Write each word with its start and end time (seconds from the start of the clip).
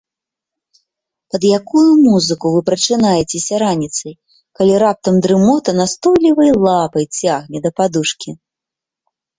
Пад 1.33 1.41
якую 1.59 1.89
музыку 2.05 2.53
вы 2.55 2.59
прачынаецеся 2.71 3.53
раніцай, 3.65 4.13
калі 4.61 4.73
раптам 4.87 5.15
дрымота 5.27 5.71
настойлівай 5.83 6.49
лапай 6.67 7.05
цягне 7.17 7.59
да 7.69 7.79
падушкі? 7.81 8.31